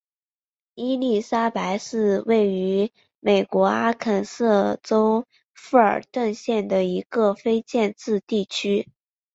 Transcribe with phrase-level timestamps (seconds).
[0.73, 8.89] 伊莉莎白是位于美国阿肯色州富尔顿县的一个非建制地区。